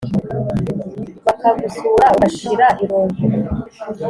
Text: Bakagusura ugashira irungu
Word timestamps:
Bakagusura 1.25 2.05
ugashira 2.15 2.67
irungu 2.83 3.21